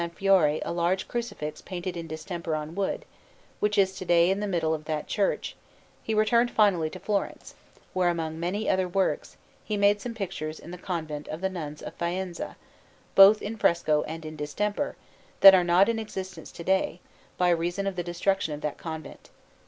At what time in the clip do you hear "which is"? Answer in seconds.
3.59-3.93